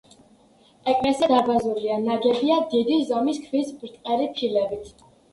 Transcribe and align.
ეკლესია 0.91 1.27
დარბაზულია, 1.31 1.97
ნაგებია 2.05 2.57
დიდი 2.71 2.97
ზომის 3.09 3.41
ქვის 3.43 3.69
ბრტყელი 3.83 4.27
ფილებით. 4.39 5.05